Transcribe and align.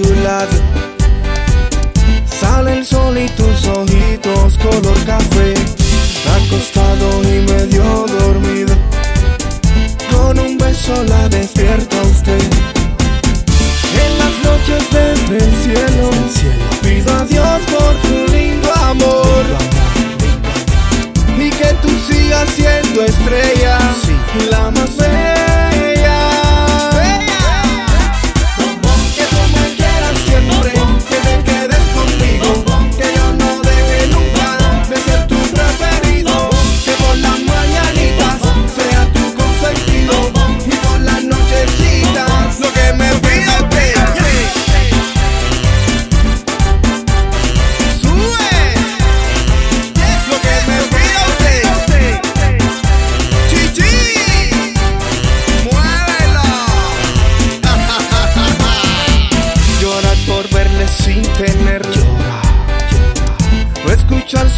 lado. 0.00 0.56
Sale 2.24 2.78
el 2.78 2.86
sol 2.86 3.16
y 3.18 3.28
tus 3.30 3.66
ojitos 3.66 4.58
color 4.58 5.04
café. 5.04 5.81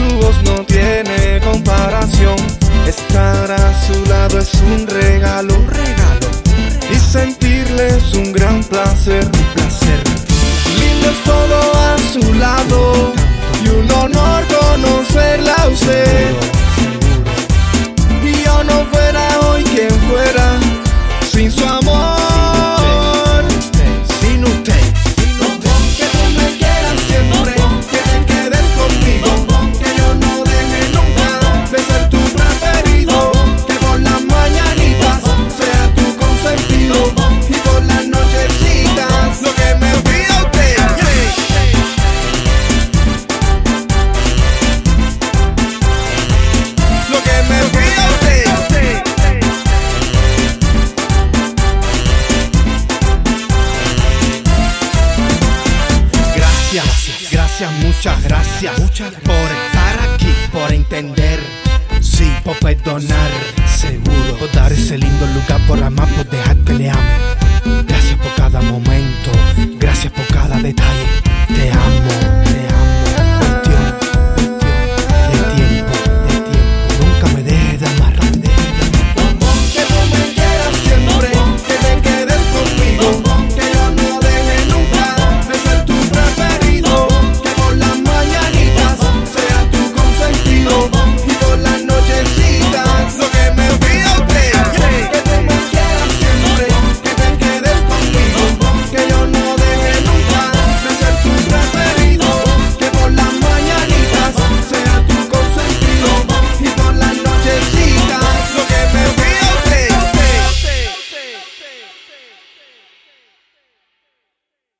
Su 0.00 0.16
voz 0.16 0.42
no 0.44 0.64
tiene 0.64 1.40
comparación. 1.44 2.36
Estar 2.86 3.50
a 3.50 3.86
su 3.86 4.04
lado 4.06 4.38
es 4.38 4.54
un 4.54 4.86
regalo, 4.86 5.54
un 5.54 5.68
regalo. 5.68 6.26
Y 6.90 6.96
sentirle 6.96 7.88
es 7.88 8.14
un 8.14 8.32
gran 8.32 8.62
placer, 8.64 9.30
placer. 9.54 10.00
Lindo 10.78 11.10
es 11.10 11.24
todo 11.24 11.58
a 11.74 11.96
su 12.12 12.34
lado. 12.34 13.12
Y 13.62 13.68
un 13.68 13.90
honor 13.92 14.44
conocerla 14.46 15.54
a 15.54 15.68
usted. 15.68 16.19
Gracias, 57.60 58.22
gracias, 58.24 58.78
muchas 58.78 59.12
gracias, 59.12 59.20
por 59.22 59.34
estar 59.34 60.14
aquí, 60.14 60.34
por 60.50 60.72
entender, 60.72 61.38
sí, 62.00 62.32
por 62.42 62.58
perdonar, 62.58 63.30
seguro, 63.66 64.38
por 64.38 64.50
dar 64.52 64.72
ese 64.72 64.96
lindo 64.96 65.26
lugar, 65.26 65.60
por 65.66 65.82
amar, 65.82 66.08
por 66.08 66.26